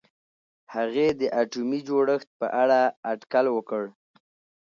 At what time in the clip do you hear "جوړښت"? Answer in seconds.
1.87-2.29